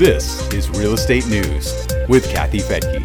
[0.00, 3.04] This is Real Estate News with Kathy Fettke.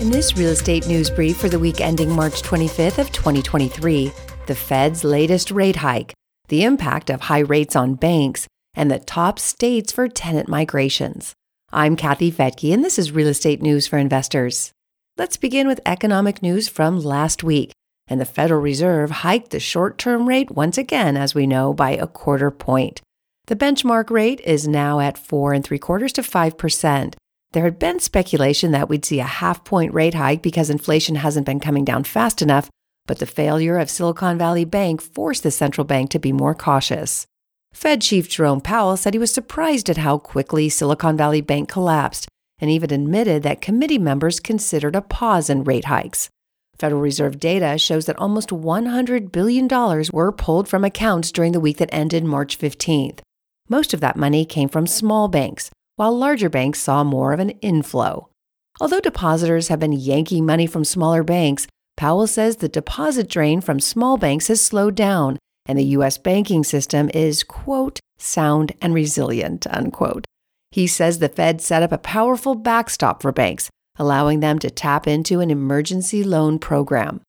[0.00, 4.10] In this real estate news brief for the week ending March 25th of 2023,
[4.48, 6.12] the Fed's latest rate hike,
[6.48, 11.32] the impact of high rates on banks, and the top states for tenant migrations.
[11.72, 14.72] I'm Kathy Fettke, and this is Real Estate News for Investors.
[15.16, 17.70] Let's begin with economic news from last week.
[18.08, 21.92] And the Federal Reserve hiked the short term rate once again, as we know, by
[21.92, 23.00] a quarter point.
[23.46, 27.14] The benchmark rate is now at four and three quarters to 5%.
[27.52, 31.46] There had been speculation that we'd see a half point rate hike because inflation hasn't
[31.46, 32.70] been coming down fast enough,
[33.06, 37.26] but the failure of Silicon Valley Bank forced the central bank to be more cautious.
[37.74, 42.28] Fed Chief Jerome Powell said he was surprised at how quickly Silicon Valley Bank collapsed
[42.60, 46.30] and even admitted that committee members considered a pause in rate hikes.
[46.78, 49.68] Federal Reserve data shows that almost $100 billion
[50.12, 53.18] were pulled from accounts during the week that ended March 15th.
[53.68, 57.50] Most of that money came from small banks, while larger banks saw more of an
[57.60, 58.28] inflow.
[58.80, 63.80] Although depositors have been yanking money from smaller banks, Powell says the deposit drain from
[63.80, 66.18] small banks has slowed down and the U.S.
[66.18, 70.24] banking system is, quote, sound and resilient, unquote.
[70.70, 75.06] He says the Fed set up a powerful backstop for banks, allowing them to tap
[75.06, 77.20] into an emergency loan program.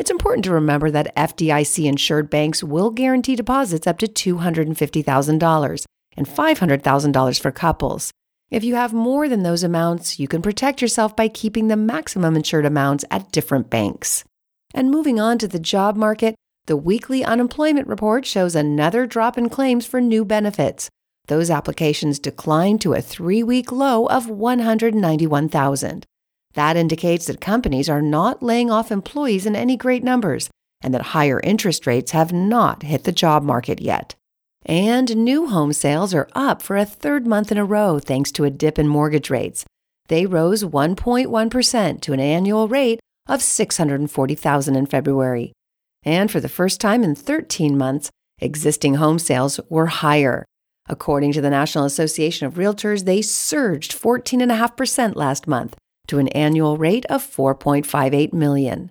[0.00, 5.84] It's important to remember that FDIC insured banks will guarantee deposits up to $250,000
[6.16, 8.10] and $500,000 for couples.
[8.50, 12.34] If you have more than those amounts, you can protect yourself by keeping the maximum
[12.34, 14.24] insured amounts at different banks.
[14.72, 19.50] And moving on to the job market, the weekly unemployment report shows another drop in
[19.50, 20.88] claims for new benefits.
[21.26, 26.06] Those applications declined to a three week low of 191,000.
[26.54, 30.50] That indicates that companies are not laying off employees in any great numbers
[30.82, 34.14] and that higher interest rates have not hit the job market yet.
[34.66, 38.44] And new home sales are up for a third month in a row thanks to
[38.44, 39.64] a dip in mortgage rates.
[40.08, 45.52] They rose 1.1% to an annual rate of 640,000 in February.
[46.02, 50.44] And for the first time in 13 months, existing home sales were higher.
[50.88, 55.76] According to the National Association of Realtors, they surged 14.5% last month
[56.10, 58.90] to an annual rate of 4.58 million.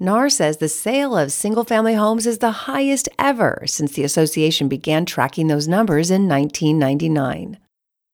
[0.00, 4.68] NAR says the sale of single family homes is the highest ever since the association
[4.68, 7.58] began tracking those numbers in 1999.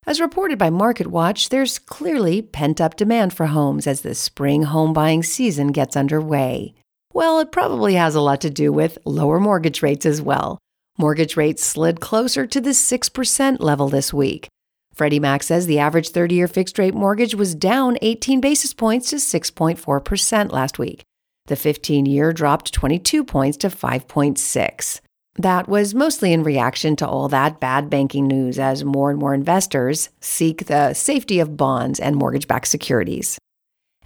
[0.07, 4.93] As reported by MarketWatch, there's clearly pent up demand for homes as the spring home
[4.93, 6.75] buying season gets underway.
[7.15, 10.59] Well, it probably has a lot to do with lower mortgage rates as well.
[10.99, 14.49] Mortgage rates slid closer to the 6% level this week.
[14.93, 19.11] Freddie Mac says the average 30 year fixed rate mortgage was down 18 basis points
[19.11, 21.03] to 6.4% last week.
[21.47, 25.01] The 15 year dropped 22 points to 5.6.
[25.37, 29.33] That was mostly in reaction to all that bad banking news as more and more
[29.33, 33.39] investors seek the safety of bonds and mortgage backed securities.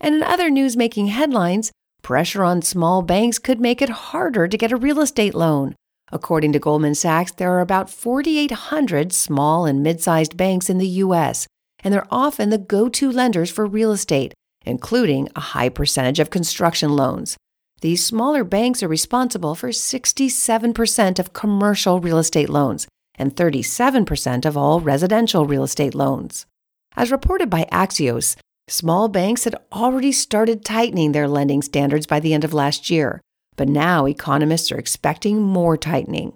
[0.00, 1.72] And in other news making headlines,
[2.02, 5.74] pressure on small banks could make it harder to get a real estate loan.
[6.12, 10.86] According to Goldman Sachs, there are about 4,800 small and mid sized banks in the
[11.04, 11.48] U.S.,
[11.82, 14.32] and they're often the go to lenders for real estate,
[14.64, 17.36] including a high percentage of construction loans.
[17.80, 22.86] These smaller banks are responsible for 67% of commercial real estate loans
[23.16, 26.46] and 37% of all residential real estate loans.
[26.96, 28.36] As reported by Axios,
[28.68, 33.20] small banks had already started tightening their lending standards by the end of last year,
[33.56, 36.34] but now economists are expecting more tightening.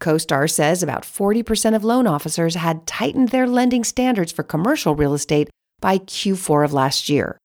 [0.00, 5.14] CoStar says about 40% of loan officers had tightened their lending standards for commercial real
[5.14, 5.48] estate
[5.80, 7.38] by Q4 of last year.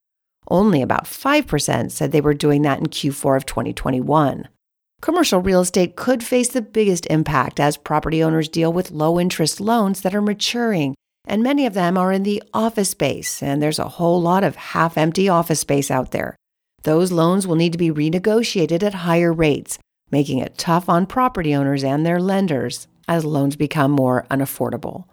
[0.49, 4.47] Only about 5% said they were doing that in Q4 of 2021.
[5.01, 9.61] Commercial real estate could face the biggest impact as property owners deal with low interest
[9.61, 10.95] loans that are maturing,
[11.27, 14.55] and many of them are in the office space, and there's a whole lot of
[14.55, 16.35] half empty office space out there.
[16.87, 19.77] Those loans will need to be renegotiated at higher rates,
[20.09, 25.03] making it tough on property owners and their lenders as loans become more unaffordable.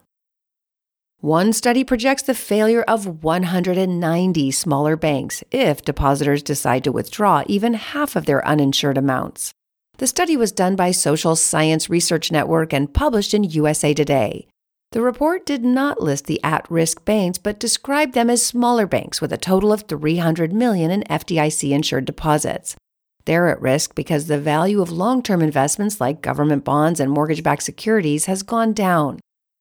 [1.19, 7.75] One study projects the failure of 190 smaller banks if depositors decide to withdraw even
[7.75, 9.53] half of their uninsured amounts.
[9.97, 14.47] The study was done by Social Science Research Network and published in USA Today.
[14.95, 19.21] The report did not list the at risk banks, but described them as smaller banks
[19.21, 22.77] with a total of 300 million in FDIC insured deposits.
[23.25, 27.43] They're at risk because the value of long term investments like government bonds and mortgage
[27.43, 29.19] backed securities has gone down.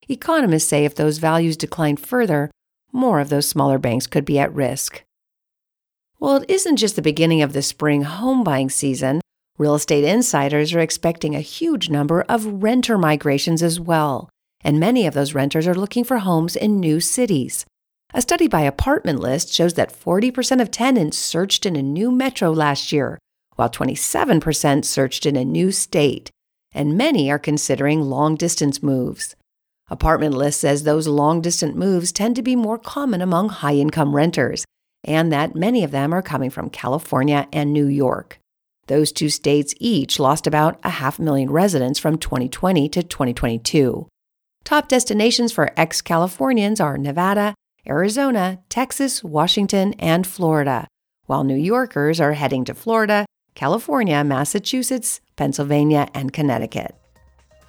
[0.07, 2.51] Economists say if those values decline further,
[2.91, 5.03] more of those smaller banks could be at risk.
[6.19, 9.19] Well, it isn't just the beginning of the spring home buying season.
[9.57, 14.29] Real estate insiders are expecting a huge number of renter migrations as well.
[14.63, 17.65] And many of those renters are looking for homes in new cities.
[18.13, 22.51] A study by Apartment List shows that 40% of tenants searched in a new metro
[22.51, 23.17] last year,
[23.55, 26.29] while 27% searched in a new state,
[26.73, 29.35] and many are considering long distance moves.
[29.89, 34.15] Apartment List says those long distance moves tend to be more common among high income
[34.15, 34.63] renters,
[35.03, 38.39] and that many of them are coming from California and New York.
[38.87, 44.07] Those two states each lost about a half million residents from 2020 to 2022.
[44.63, 47.53] Top destinations for ex Californians are Nevada,
[47.87, 50.87] Arizona, Texas, Washington, and Florida,
[51.25, 53.25] while New Yorkers are heading to Florida,
[53.55, 56.95] California, Massachusetts, Pennsylvania, and Connecticut.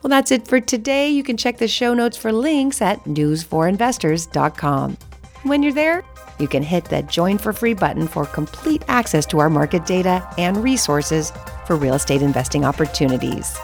[0.03, 1.11] Well, that's it for today.
[1.11, 4.97] You can check the show notes for links at newsforinvestors.com.
[5.43, 6.05] When you're there,
[6.39, 10.27] you can hit the Join for Free button for complete access to our market data
[10.39, 11.33] and resources
[11.67, 13.57] for real estate investing opportunities.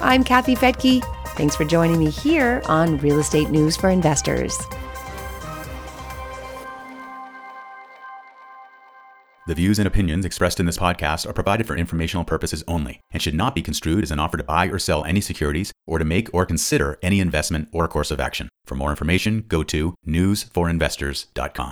[0.00, 1.04] I'm Kathy Fettke.
[1.40, 4.58] Thanks for joining me here on Real Estate News for Investors.
[9.46, 13.22] The views and opinions expressed in this podcast are provided for informational purposes only and
[13.22, 16.04] should not be construed as an offer to buy or sell any securities or to
[16.04, 18.50] make or consider any investment or course of action.
[18.66, 21.68] For more information, go to newsforinvestors.com.